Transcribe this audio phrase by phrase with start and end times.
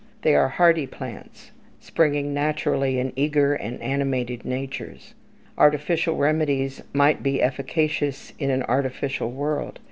[0.23, 5.13] They are hardy plants, springing naturally in eager and animated natures.
[5.59, 9.77] Artificial remedies might be efficacious in an artificial world.